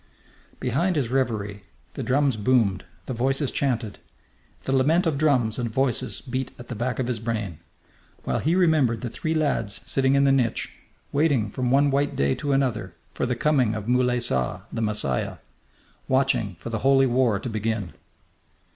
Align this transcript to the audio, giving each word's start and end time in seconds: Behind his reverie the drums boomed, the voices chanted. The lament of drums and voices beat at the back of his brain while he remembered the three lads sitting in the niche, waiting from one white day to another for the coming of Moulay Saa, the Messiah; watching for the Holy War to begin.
Behind 0.59 0.95
his 0.95 1.09
reverie 1.11 1.63
the 1.93 2.01
drums 2.01 2.35
boomed, 2.35 2.85
the 3.05 3.13
voices 3.13 3.51
chanted. 3.51 3.99
The 4.63 4.71
lament 4.75 5.05
of 5.05 5.15
drums 5.15 5.59
and 5.59 5.69
voices 5.69 6.21
beat 6.21 6.49
at 6.57 6.69
the 6.69 6.75
back 6.75 6.97
of 6.97 7.05
his 7.05 7.19
brain 7.19 7.59
while 8.23 8.39
he 8.39 8.55
remembered 8.55 9.01
the 9.01 9.11
three 9.11 9.35
lads 9.35 9.79
sitting 9.85 10.15
in 10.15 10.23
the 10.23 10.31
niche, 10.31 10.71
waiting 11.11 11.51
from 11.51 11.69
one 11.69 11.91
white 11.91 12.15
day 12.15 12.33
to 12.33 12.51
another 12.51 12.95
for 13.13 13.27
the 13.27 13.35
coming 13.35 13.75
of 13.75 13.87
Moulay 13.87 14.19
Saa, 14.21 14.61
the 14.73 14.81
Messiah; 14.81 15.37
watching 16.07 16.55
for 16.59 16.71
the 16.71 16.79
Holy 16.79 17.05
War 17.05 17.39
to 17.39 17.47
begin. 17.47 17.93